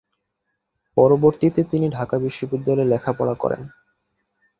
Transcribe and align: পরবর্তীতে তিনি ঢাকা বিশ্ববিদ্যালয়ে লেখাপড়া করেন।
পরবর্তীতে 0.97 1.61
তিনি 1.63 1.87
ঢাকা 1.89 2.15
বিশ্ববিদ্যালয়ে 2.19 2.91
লেখাপড়া 2.93 3.35
করেন। 3.35 3.61